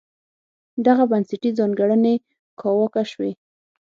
[0.85, 2.13] دغه بنسټي ځانګړنې
[2.59, 3.31] کاواکه شوې.